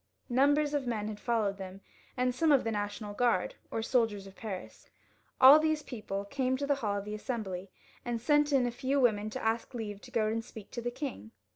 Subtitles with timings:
[0.29, 1.81] Numbers of men had followed them,
[2.17, 4.89] and some of the National Guard, or the soldiers of Paris.
[5.39, 7.69] All these people came to the hall of the Assembly,
[8.03, 10.81] and sent in a few women to ask for leave to go and speak to
[10.81, 11.33] the king.